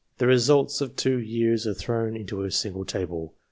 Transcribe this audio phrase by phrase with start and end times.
[0.17, 3.35] The results of two years are thrown into a single table.